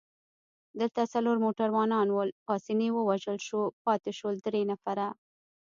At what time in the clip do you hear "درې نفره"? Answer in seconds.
4.47-5.07